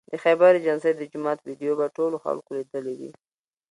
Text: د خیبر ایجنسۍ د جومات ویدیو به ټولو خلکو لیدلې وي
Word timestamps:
د 0.11 0.13
خیبر 0.23 0.51
ایجنسۍ 0.55 0.91
د 0.97 1.01
جومات 1.11 1.39
ویدیو 1.43 1.77
به 1.79 1.87
ټولو 1.97 2.15
خلکو 2.25 2.49
لیدلې 2.57 2.93
وي 2.99 3.11